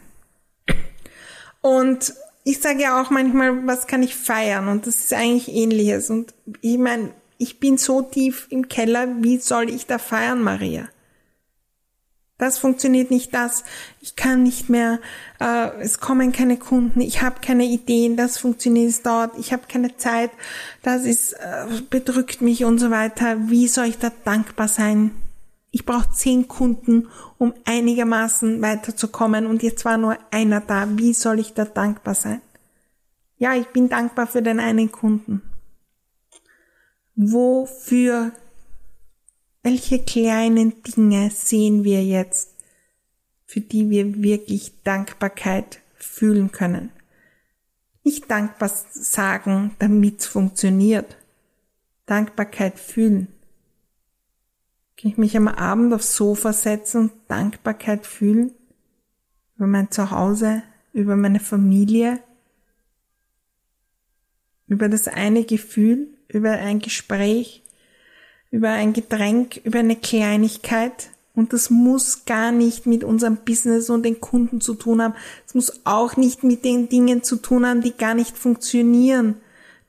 Und 1.60 2.14
ich 2.42 2.60
sage 2.60 2.82
ja 2.82 3.00
auch 3.00 3.10
manchmal, 3.10 3.64
was 3.64 3.86
kann 3.86 4.02
ich 4.02 4.16
feiern? 4.16 4.66
Und 4.66 4.88
das 4.88 4.96
ist 4.96 5.12
eigentlich 5.12 5.48
ähnliches. 5.48 6.10
Und 6.10 6.34
ich 6.62 6.78
meine, 6.78 7.12
ich 7.36 7.60
bin 7.60 7.78
so 7.78 8.02
tief 8.02 8.48
im 8.50 8.66
Keller, 8.66 9.22
wie 9.22 9.38
soll 9.38 9.70
ich 9.70 9.86
da 9.86 9.98
feiern, 9.98 10.42
Maria? 10.42 10.88
Das 12.38 12.56
funktioniert 12.56 13.10
nicht, 13.10 13.34
das. 13.34 13.64
Ich 14.00 14.14
kann 14.14 14.44
nicht 14.44 14.68
mehr, 14.70 15.00
äh, 15.40 15.70
es 15.80 15.98
kommen 15.98 16.30
keine 16.30 16.56
Kunden, 16.56 17.00
ich 17.00 17.20
habe 17.20 17.40
keine 17.40 17.64
Ideen, 17.64 18.16
das 18.16 18.38
funktioniert 18.38 18.90
es 18.90 19.02
dort, 19.02 19.36
ich 19.36 19.52
habe 19.52 19.64
keine 19.68 19.96
Zeit, 19.96 20.30
das 20.84 21.04
ist, 21.04 21.32
äh, 21.32 21.66
bedrückt 21.90 22.40
mich 22.40 22.64
und 22.64 22.78
so 22.78 22.90
weiter. 22.90 23.50
Wie 23.50 23.66
soll 23.66 23.86
ich 23.86 23.98
da 23.98 24.12
dankbar 24.24 24.68
sein? 24.68 25.10
Ich 25.72 25.84
brauche 25.84 26.12
zehn 26.12 26.46
Kunden, 26.46 27.08
um 27.38 27.54
einigermaßen 27.64 28.62
weiterzukommen 28.62 29.46
und 29.46 29.64
jetzt 29.64 29.84
war 29.84 29.98
nur 29.98 30.16
einer 30.30 30.60
da. 30.60 30.86
Wie 30.96 31.14
soll 31.14 31.40
ich 31.40 31.54
da 31.54 31.64
dankbar 31.64 32.14
sein? 32.14 32.40
Ja, 33.36 33.54
ich 33.54 33.66
bin 33.68 33.88
dankbar 33.88 34.28
für 34.28 34.42
den 34.42 34.60
einen 34.60 34.92
Kunden. 34.92 35.42
Wofür 37.16 38.30
welche 39.62 39.98
kleinen 39.98 40.82
Dinge 40.82 41.30
sehen 41.30 41.84
wir 41.84 42.04
jetzt, 42.04 42.54
für 43.46 43.60
die 43.60 43.90
wir 43.90 44.22
wirklich 44.22 44.82
Dankbarkeit 44.84 45.80
fühlen 45.94 46.52
können? 46.52 46.90
Nicht 48.04 48.30
dankbar 48.30 48.70
sagen, 48.90 49.74
damit 49.78 50.20
es 50.20 50.26
funktioniert. 50.26 51.16
Dankbarkeit 52.06 52.78
fühlen. 52.78 53.28
Kann 54.96 55.10
ich 55.10 55.18
mich 55.18 55.36
am 55.36 55.46
Abend 55.46 55.92
aufs 55.92 56.16
Sofa 56.16 56.52
setzen 56.52 57.02
und 57.02 57.12
Dankbarkeit 57.28 58.06
fühlen? 58.06 58.52
Über 59.56 59.66
mein 59.66 59.90
Zuhause, 59.90 60.62
über 60.92 61.16
meine 61.16 61.40
Familie, 61.40 62.20
über 64.66 64.88
das 64.88 65.08
eine 65.08 65.44
Gefühl, 65.44 66.08
über 66.28 66.52
ein 66.52 66.78
Gespräch, 66.78 67.62
über 68.50 68.70
ein 68.70 68.92
Getränk, 68.92 69.60
über 69.64 69.80
eine 69.80 69.96
Kleinigkeit. 69.96 71.10
Und 71.34 71.52
das 71.52 71.70
muss 71.70 72.24
gar 72.24 72.50
nicht 72.50 72.86
mit 72.86 73.04
unserem 73.04 73.36
Business 73.36 73.90
und 73.90 74.02
den 74.02 74.20
Kunden 74.20 74.60
zu 74.60 74.74
tun 74.74 75.00
haben. 75.00 75.14
Es 75.46 75.54
muss 75.54 75.82
auch 75.84 76.16
nicht 76.16 76.42
mit 76.42 76.64
den 76.64 76.88
Dingen 76.88 77.22
zu 77.22 77.36
tun 77.36 77.64
haben, 77.64 77.80
die 77.80 77.96
gar 77.96 78.14
nicht 78.14 78.36
funktionieren. 78.36 79.36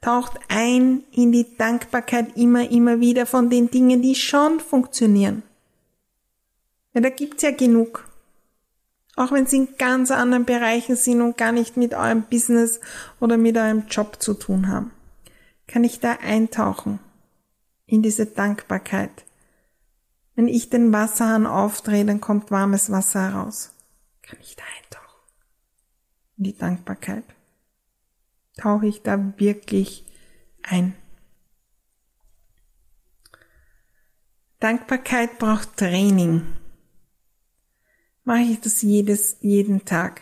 Taucht 0.01 0.33
ein 0.47 1.03
in 1.11 1.31
die 1.31 1.47
Dankbarkeit 1.57 2.37
immer, 2.37 2.69
immer 2.69 2.99
wieder 2.99 3.25
von 3.25 3.49
den 3.49 3.71
Dingen, 3.71 4.01
die 4.01 4.15
schon 4.15 4.59
funktionieren. 4.59 5.41
Ja, 6.93 7.01
da 7.01 7.09
gibt's 7.09 7.43
ja 7.43 7.51
genug. 7.51 8.07
Auch 9.15 9.31
wenn 9.31 9.47
sie 9.47 9.57
in 9.57 9.69
ganz 9.77 10.11
anderen 10.11 10.45
Bereichen 10.45 10.95
sind 10.95 11.21
und 11.21 11.37
gar 11.37 11.51
nicht 11.51 11.75
mit 11.75 11.93
eurem 11.93 12.23
Business 12.29 12.79
oder 13.19 13.37
mit 13.37 13.57
eurem 13.57 13.85
Job 13.89 14.21
zu 14.21 14.33
tun 14.35 14.69
haben. 14.69 14.91
Kann 15.67 15.83
ich 15.83 15.99
da 15.99 16.13
eintauchen 16.21 16.99
in 17.89 18.03
diese 18.03 18.27
Dankbarkeit. 18.27 19.25
Wenn 20.35 20.47
ich 20.47 20.69
den 20.69 20.93
Wasserhahn 20.93 21.45
aufdrehe, 21.45 22.05
dann 22.05 22.21
kommt 22.21 22.51
warmes 22.51 22.91
Wasser 22.91 23.31
heraus. 23.31 23.73
Kann 24.21 24.39
ich 24.41 24.55
da 24.55 24.63
eintauchen? 24.77 25.19
In 26.37 26.43
die 26.43 26.57
Dankbarkeit. 26.57 27.23
Tauche 28.57 28.87
ich 28.87 29.01
da 29.01 29.33
wirklich 29.37 30.05
ein? 30.61 30.95
Dankbarkeit 34.59 35.39
braucht 35.39 35.77
Training. 35.77 36.45
Mache 38.23 38.41
ich 38.41 38.61
das 38.61 38.81
jedes, 38.81 39.37
jeden 39.41 39.85
Tag? 39.85 40.21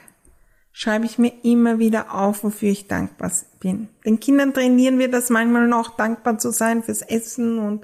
Schreibe 0.79 1.07
ich 1.07 1.17
mir 1.17 1.33
immer 1.41 1.79
wieder 1.79 2.13
auf, 2.13 2.43
wofür 2.43 2.69
ich 2.69 2.87
dankbar 2.87 3.31
bin. 3.59 3.89
Den 4.05 4.19
Kindern 4.19 4.53
trainieren 4.53 4.99
wir 4.99 5.09
das 5.09 5.31
manchmal 5.31 5.67
noch, 5.67 5.97
dankbar 5.97 6.37
zu 6.37 6.51
sein 6.51 6.83
fürs 6.83 7.01
Essen 7.01 7.57
und 7.57 7.83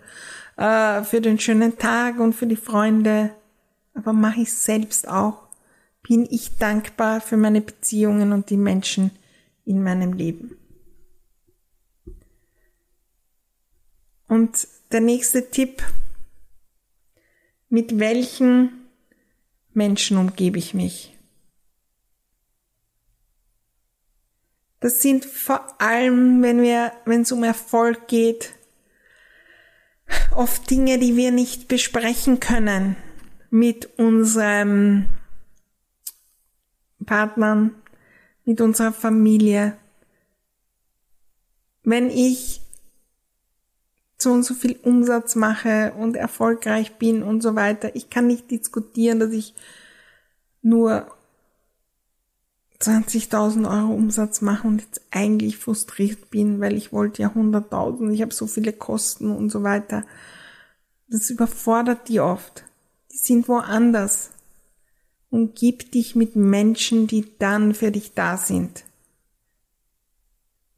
äh, 0.58 1.02
für 1.02 1.20
den 1.20 1.40
schönen 1.40 1.80
Tag 1.80 2.20
und 2.20 2.34
für 2.34 2.46
die 2.46 2.56
Freunde. 2.56 3.34
Aber 3.96 4.14
mache 4.14 4.42
ich 4.42 4.54
selbst 4.54 5.08
auch. 5.08 5.48
Bin 6.08 6.28
ich 6.30 6.60
dankbar 6.60 7.20
für 7.20 7.36
meine 7.36 7.62
Beziehungen 7.62 8.32
und 8.32 8.52
die 8.52 8.58
Menschen 8.58 9.10
in 9.66 9.82
meinem 9.82 10.14
Leben. 10.14 10.56
Und 14.28 14.68
der 14.92 15.02
nächste 15.02 15.50
Tipp, 15.50 15.82
mit 17.70 17.98
welchen 17.98 18.86
Menschen 19.74 20.18
umgebe 20.18 20.60
ich 20.60 20.76
mich? 20.76 21.14
Das 24.84 25.02
sind 25.02 25.24
vor 25.24 25.82
allem, 25.82 26.42
wenn 26.42 26.62
wir, 26.62 26.92
wenn 27.06 27.22
es 27.22 27.32
um 27.32 27.46
Erfolg 27.46 28.10
geht, 28.10 28.54
oft 30.36 30.70
Dinge, 30.70 31.00
die 31.00 31.16
wir 31.16 31.32
nicht 31.32 31.70
besprechen 31.70 32.42
können 32.42 32.98
mit 33.50 33.98
unserem 33.98 35.06
Partnern, 37.06 37.76
mit 38.44 38.60
unserer 38.60 38.92
Familie. 38.92 39.78
Wenn 41.84 42.10
ich 42.10 42.60
so 44.18 44.34
und 44.34 44.44
so 44.44 44.54
viel 44.54 44.78
Umsatz 44.84 45.36
mache 45.36 45.94
und 45.94 46.18
erfolgreich 46.18 46.98
bin 46.98 47.24
und 47.24 47.40
so 47.40 47.56
weiter, 47.56 47.96
ich 47.96 48.10
kann 48.10 48.28
nicht 48.28 48.52
diskutieren, 48.52 49.22
dass 49.22 49.32
ich 49.32 49.56
nur 50.62 51.08
20.000 52.84 53.70
Euro 53.70 53.94
Umsatz 53.94 54.42
machen 54.42 54.72
und 54.72 54.82
jetzt 54.82 55.02
eigentlich 55.12 55.58
frustriert 55.58 56.30
bin, 56.30 56.60
weil 56.60 56.76
ich 56.76 56.92
wollte 56.92 57.22
ja 57.22 57.30
100.000, 57.30 58.12
ich 58.12 58.22
habe 58.22 58.34
so 58.34 58.46
viele 58.48 58.74
Kosten 58.74 59.32
und 59.32 59.50
so 59.50 59.64
weiter. 59.64 60.06
Das 61.08 61.30
überfordert 61.30 62.10
die 62.10 62.20
oft. 62.20 62.64
Die 63.12 63.18
sind 63.18 63.48
woanders. 63.48 64.32
Und 65.30 65.56
gib 65.56 65.92
dich 65.92 66.16
mit 66.16 66.36
Menschen, 66.36 67.08
die 67.08 67.38
dann 67.40 67.74
für 67.74 67.92
dich 67.92 68.14
da 68.14 68.38
sind, 68.38 68.84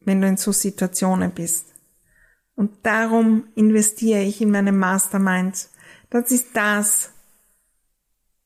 wenn 0.00 0.20
du 0.22 0.28
in 0.28 0.38
so 0.38 0.52
Situationen 0.52 1.32
bist. 1.32 1.66
Und 2.54 2.70
darum 2.82 3.48
investiere 3.54 4.22
ich 4.22 4.40
in 4.40 4.50
meine 4.50 4.72
Masterminds. 4.72 5.70
Das 6.08 6.30
ist 6.30 6.48
das, 6.54 7.10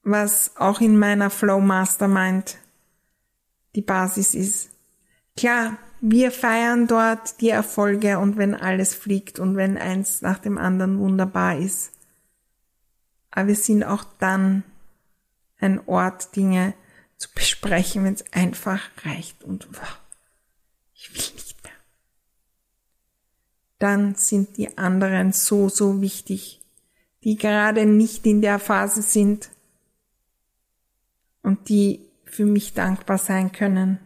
was 0.03 0.57
auch 0.57 0.81
in 0.81 0.99
meiner 0.99 1.31
Flow 1.31 1.61
Mastermind 1.61 2.59
die 3.75 3.83
Basis 3.83 4.35
ist. 4.35 4.71
Klar, 5.37 5.79
wir 6.01 6.33
feiern 6.33 6.87
dort 6.87 7.41
die 7.41 7.51
Erfolge 7.51 8.19
und 8.19 8.37
wenn 8.37 8.55
alles 8.55 8.95
fliegt 8.95 9.39
und 9.39 9.57
wenn 9.57 9.77
eins 9.77 10.23
nach 10.23 10.39
dem 10.39 10.59
anderen 10.59 10.99
wunderbar 10.99 11.59
ist. 11.59 11.93
Aber 13.31 13.49
wir 13.49 13.57
sind 13.57 13.85
auch 13.85 14.05
dann 14.19 14.65
ein 15.59 15.87
Ort, 15.87 16.35
Dinge 16.37 16.75
zu 17.17 17.29
besprechen, 17.35 18.05
wenn 18.05 18.15
es 18.15 18.33
einfach 18.33 18.81
reicht 19.05 19.45
und 19.45 19.69
wow, 19.73 20.01
ich 20.95 21.15
will 21.15 21.35
nicht 21.35 21.63
mehr. 21.63 21.73
Dann 23.79 24.15
sind 24.15 24.57
die 24.57 24.79
anderen 24.79 25.33
so, 25.33 25.69
so 25.69 26.01
wichtig, 26.01 26.61
die 27.23 27.37
gerade 27.37 27.85
nicht 27.85 28.27
in 28.27 28.41
der 28.41 28.59
Phase 28.59 29.03
sind 29.03 29.51
und 31.43 31.69
die 31.69 32.10
für 32.31 32.47
mich 32.47 32.75
dankbar 32.75 33.19
sein 33.19 33.53
können, 33.53 33.99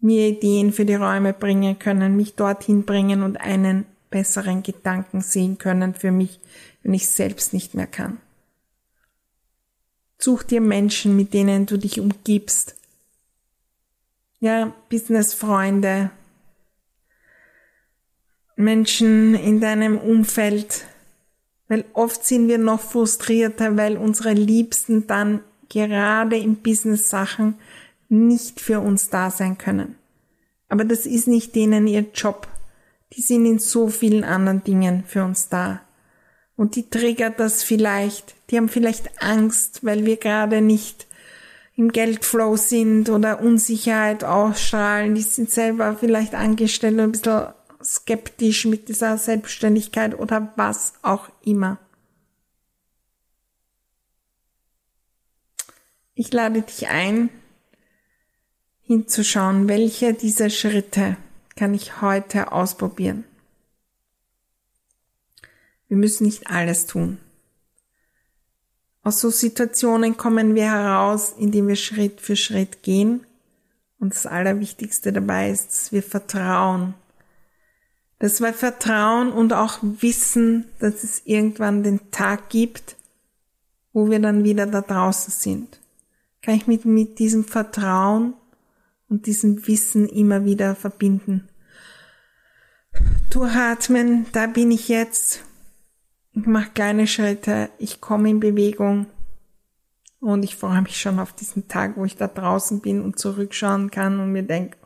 mir 0.00 0.28
Ideen 0.28 0.72
für 0.72 0.84
die 0.84 0.94
Räume 0.94 1.32
bringen 1.32 1.78
können, 1.78 2.16
mich 2.16 2.34
dorthin 2.34 2.84
bringen 2.84 3.22
und 3.22 3.40
einen 3.40 3.86
besseren 4.10 4.62
Gedanken 4.62 5.20
sehen 5.20 5.58
können 5.58 5.94
für 5.94 6.10
mich, 6.10 6.40
wenn 6.82 6.94
ich 6.94 7.08
selbst 7.08 7.52
nicht 7.52 7.74
mehr 7.74 7.86
kann. 7.86 8.18
Such 10.18 10.42
dir 10.42 10.60
Menschen, 10.60 11.16
mit 11.16 11.34
denen 11.34 11.66
du 11.66 11.76
dich 11.76 12.00
umgibst. 12.00 12.76
Ja, 14.40 14.74
Businessfreunde, 14.88 16.10
Menschen 18.56 19.34
in 19.34 19.60
deinem 19.60 19.98
Umfeld, 19.98 20.84
weil 21.68 21.84
oft 21.92 22.24
sind 22.24 22.48
wir 22.48 22.58
noch 22.58 22.80
frustrierter, 22.80 23.76
weil 23.76 23.96
unsere 23.96 24.32
Liebsten 24.32 25.06
dann 25.06 25.42
gerade 25.72 26.36
in 26.36 26.56
Business-Sachen 26.56 27.54
nicht 28.08 28.60
für 28.60 28.80
uns 28.80 29.08
da 29.08 29.30
sein 29.30 29.56
können. 29.58 29.96
Aber 30.68 30.84
das 30.84 31.06
ist 31.06 31.28
nicht 31.28 31.54
denen 31.54 31.86
ihr 31.86 32.06
Job. 32.14 32.46
Die 33.14 33.22
sind 33.22 33.46
in 33.46 33.58
so 33.58 33.88
vielen 33.88 34.24
anderen 34.24 34.62
Dingen 34.64 35.04
für 35.06 35.24
uns 35.24 35.48
da. 35.48 35.80
Und 36.56 36.76
die 36.76 36.88
triggert 36.88 37.40
das 37.40 37.62
vielleicht. 37.62 38.34
Die 38.50 38.56
haben 38.56 38.68
vielleicht 38.68 39.22
Angst, 39.22 39.84
weil 39.84 40.04
wir 40.06 40.16
gerade 40.16 40.60
nicht 40.60 41.06
im 41.74 41.90
Geldflow 41.90 42.56
sind 42.56 43.08
oder 43.08 43.40
Unsicherheit 43.40 44.24
ausstrahlen. 44.24 45.14
Die 45.14 45.22
sind 45.22 45.50
selber 45.50 45.96
vielleicht 45.98 46.34
angestellt 46.34 46.94
und 46.94 47.00
ein 47.00 47.12
bisschen 47.12 47.46
skeptisch 47.82 48.66
mit 48.66 48.88
dieser 48.88 49.18
Selbstständigkeit 49.18 50.18
oder 50.18 50.52
was 50.56 50.92
auch 51.02 51.28
immer. 51.44 51.78
Ich 56.24 56.32
lade 56.32 56.62
dich 56.62 56.86
ein, 56.86 57.30
hinzuschauen, 58.82 59.66
welche 59.66 60.14
dieser 60.14 60.50
Schritte 60.50 61.16
kann 61.56 61.74
ich 61.74 62.00
heute 62.00 62.52
ausprobieren. 62.52 63.24
Wir 65.88 65.96
müssen 65.96 66.26
nicht 66.26 66.46
alles 66.46 66.86
tun. 66.86 67.18
Aus 69.02 69.20
so 69.20 69.30
Situationen 69.30 70.16
kommen 70.16 70.54
wir 70.54 70.70
heraus, 70.70 71.34
indem 71.36 71.66
wir 71.66 71.74
Schritt 71.74 72.20
für 72.20 72.36
Schritt 72.36 72.84
gehen. 72.84 73.26
Und 73.98 74.14
das 74.14 74.24
Allerwichtigste 74.24 75.12
dabei 75.12 75.50
ist, 75.50 75.70
dass 75.70 75.90
wir 75.90 76.04
vertrauen. 76.04 76.94
Dass 78.20 78.40
wir 78.40 78.54
vertrauen 78.54 79.32
und 79.32 79.54
auch 79.54 79.80
wissen, 79.82 80.66
dass 80.78 81.02
es 81.02 81.22
irgendwann 81.24 81.82
den 81.82 82.12
Tag 82.12 82.48
gibt, 82.48 82.94
wo 83.92 84.08
wir 84.08 84.20
dann 84.20 84.44
wieder 84.44 84.68
da 84.68 84.82
draußen 84.82 85.32
sind 85.32 85.81
kann 86.42 86.54
ich 86.54 86.66
mich 86.66 86.84
mit 86.84 87.18
diesem 87.18 87.44
Vertrauen 87.44 88.34
und 89.08 89.26
diesem 89.26 89.66
Wissen 89.66 90.08
immer 90.08 90.44
wieder 90.44 90.74
verbinden. 90.74 91.48
Durchatmen, 93.30 94.26
da 94.32 94.46
bin 94.46 94.70
ich 94.70 94.88
jetzt. 94.88 95.44
Ich 96.32 96.46
mache 96.46 96.70
kleine 96.70 97.06
Schritte, 97.06 97.70
ich 97.78 98.00
komme 98.00 98.30
in 98.30 98.40
Bewegung 98.40 99.06
und 100.20 100.44
ich 100.44 100.56
freue 100.56 100.82
mich 100.82 101.00
schon 101.00 101.18
auf 101.18 101.32
diesen 101.32 101.68
Tag, 101.68 101.96
wo 101.96 102.04
ich 102.04 102.16
da 102.16 102.26
draußen 102.26 102.80
bin 102.80 103.02
und 103.02 103.18
zurückschauen 103.18 103.90
kann 103.90 104.18
und 104.18 104.32
mir 104.32 104.42
denke, 104.42 104.78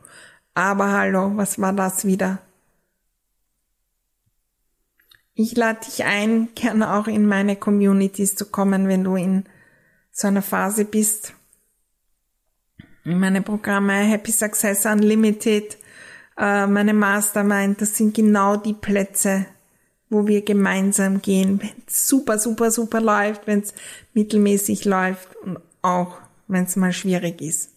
aber 0.53 0.91
hallo, 0.91 1.33
was 1.35 1.59
war 1.59 1.73
das 1.73 2.05
wieder? 2.05 2.39
Ich 5.33 5.55
lade 5.55 5.79
dich 5.85 6.03
ein, 6.03 6.49
gerne 6.55 6.95
auch 6.95 7.07
in 7.07 7.27
meine 7.27 7.55
Communities 7.55 8.35
zu 8.35 8.47
kommen, 8.47 8.87
wenn 8.87 9.03
du 9.03 9.15
in 9.15 9.45
so 10.11 10.27
einer 10.27 10.41
Phase 10.41 10.83
bist, 10.83 11.33
meine 13.15 13.41
Programme 13.41 13.93
Happy 13.93 14.31
Success 14.31 14.85
Unlimited, 14.85 15.77
äh, 16.37 16.67
meine 16.67 16.93
Mastermind, 16.93 17.81
das 17.81 17.95
sind 17.95 18.13
genau 18.13 18.57
die 18.57 18.73
Plätze, 18.73 19.45
wo 20.09 20.27
wir 20.27 20.43
gemeinsam 20.43 21.21
gehen, 21.21 21.61
wenn 21.61 21.83
es 21.87 22.07
super, 22.07 22.37
super, 22.39 22.71
super 22.71 23.01
läuft, 23.01 23.47
wenn 23.47 23.61
es 23.61 23.73
mittelmäßig 24.13 24.85
läuft 24.85 25.35
und 25.37 25.59
auch 25.81 26.19
wenn 26.47 26.65
es 26.65 26.75
mal 26.75 26.93
schwierig 26.93 27.41
ist. 27.41 27.71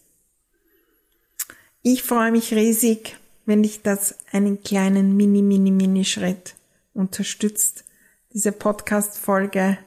Ich 1.81 2.03
freue 2.03 2.31
mich 2.31 2.53
riesig, 2.53 3.17
wenn 3.45 3.63
dich 3.63 3.81
das 3.81 4.15
einen 4.31 4.61
kleinen 4.61 5.17
Mini, 5.17 5.41
Mini, 5.41 5.71
Mini 5.71 6.05
Schritt 6.05 6.55
unterstützt, 6.93 7.85
diese 8.33 8.51
Podcast-Folge, 8.51 9.77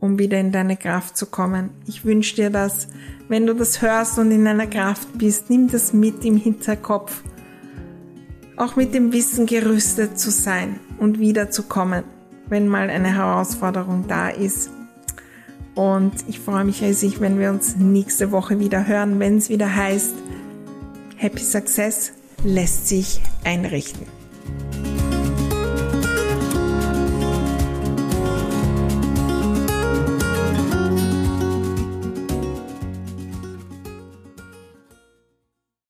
um 0.00 0.18
wieder 0.18 0.38
in 0.38 0.52
deine 0.52 0.76
Kraft 0.76 1.16
zu 1.16 1.26
kommen. 1.26 1.70
Ich 1.86 2.04
wünsche 2.04 2.36
dir 2.36 2.50
das, 2.50 2.88
wenn 3.28 3.46
du 3.46 3.54
das 3.54 3.82
hörst 3.82 4.18
und 4.18 4.30
in 4.30 4.44
deiner 4.44 4.66
Kraft 4.66 5.08
bist, 5.18 5.50
nimm 5.50 5.70
das 5.70 5.92
mit 5.92 6.24
im 6.24 6.36
Hinterkopf, 6.36 7.22
auch 8.56 8.76
mit 8.76 8.94
dem 8.94 9.12
Wissen 9.12 9.46
gerüstet 9.46 10.18
zu 10.18 10.30
sein 10.30 10.80
und 10.98 11.18
wiederzukommen, 11.18 12.04
wenn 12.48 12.68
mal 12.68 12.90
eine 12.90 13.14
Herausforderung 13.14 14.06
da 14.08 14.28
ist. 14.28 14.70
Und 15.74 16.12
ich 16.26 16.40
freue 16.40 16.64
mich 16.64 16.82
riesig, 16.82 17.20
wenn 17.20 17.38
wir 17.38 17.50
uns 17.50 17.76
nächste 17.76 18.32
Woche 18.32 18.58
wieder 18.58 18.86
hören, 18.86 19.20
wenn 19.20 19.38
es 19.38 19.48
wieder 19.48 19.76
heißt, 19.76 20.14
Happy 21.16 21.42
Success 21.42 22.12
lässt 22.44 22.88
sich 22.88 23.20
einrichten. 23.44 24.17